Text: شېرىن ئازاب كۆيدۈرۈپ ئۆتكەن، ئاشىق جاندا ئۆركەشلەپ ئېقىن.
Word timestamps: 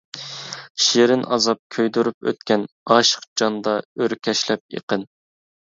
شېرىن 0.85 1.25
ئازاب 1.37 1.61
كۆيدۈرۈپ 1.77 2.31
ئۆتكەن، 2.31 2.65
ئاشىق 2.97 3.29
جاندا 3.43 3.79
ئۆركەشلەپ 4.01 4.67
ئېقىن. 4.79 5.11